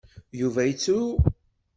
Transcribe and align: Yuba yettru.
Yuba 0.39 0.61
yettru. 0.67 1.01